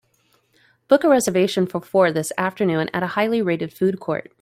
Book 0.87 1.03
a 1.03 1.07
reservation 1.09 1.67
for 1.67 1.79
four 1.79 2.11
this 2.11 2.31
Afternoon 2.35 2.89
at 2.91 3.03
a 3.03 3.07
highly 3.13 3.39
rated 3.39 3.71
food 3.71 3.99
court 3.99 4.29